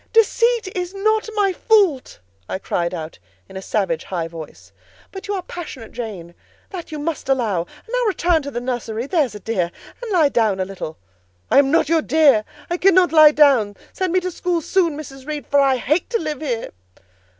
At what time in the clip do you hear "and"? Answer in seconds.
7.85-7.87